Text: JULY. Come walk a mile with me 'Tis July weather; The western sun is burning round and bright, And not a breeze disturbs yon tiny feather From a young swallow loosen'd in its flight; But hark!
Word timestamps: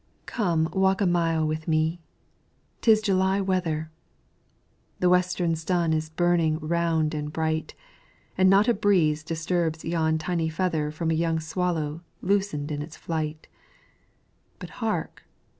JULY. 0.01 0.25
Come 0.25 0.69
walk 0.73 0.99
a 0.99 1.05
mile 1.05 1.45
with 1.45 1.67
me 1.67 2.01
'Tis 2.81 3.03
July 3.03 3.39
weather; 3.39 3.91
The 4.99 5.09
western 5.11 5.55
sun 5.55 5.93
is 5.93 6.09
burning 6.09 6.57
round 6.57 7.13
and 7.13 7.31
bright, 7.31 7.75
And 8.35 8.49
not 8.49 8.67
a 8.67 8.73
breeze 8.73 9.23
disturbs 9.23 9.85
yon 9.85 10.17
tiny 10.17 10.49
feather 10.49 10.89
From 10.89 11.11
a 11.11 11.13
young 11.13 11.39
swallow 11.39 12.01
loosen'd 12.23 12.71
in 12.71 12.81
its 12.81 12.97
flight; 12.97 13.47
But 14.57 14.71
hark! 14.81 15.23